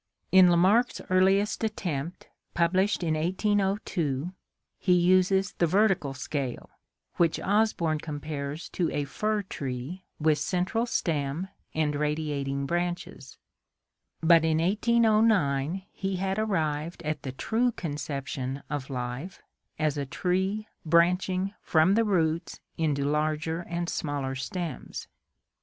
In 0.31 0.49
Lamarck's 0.49 0.99
earliest 1.11 1.63
attempt, 1.63 2.27
published 2.55 3.03
in 3.03 3.13
1802, 3.13 4.33
he 4.79 4.93
uses 4.93 5.53
the 5.59 5.67
vertical 5.67 6.15
scale, 6.15 6.71
which 7.17 7.39
Osborn 7.39 7.99
compares 7.99 8.67
to 8.69 8.89
a 8.89 9.03
fir 9.03 9.43
tree 9.43 10.03
with 10.19 10.39
central 10.39 10.87
stem 10.87 11.49
and 11.75 11.95
radiating 11.95 12.65
branches; 12.65 13.37
but 14.23 14.43
in 14.43 14.57
1809 14.57 15.83
he 15.91 16.15
had 16.15 16.39
arrived 16.39 17.03
at 17.03 17.21
the 17.21 17.31
true 17.31 17.71
conception 17.71 18.63
of 18.71 18.89
life 18.89 19.43
as 19.77 19.99
a 19.99 20.05
tree 20.07 20.67
branching 20.83 21.53
from 21.61 21.93
the 21.93 22.03
roots 22.05 22.59
into 22.75 23.03
larger 23.05 23.59
and 23.69 23.87
smaller 23.87 24.33
stems. 24.33 25.07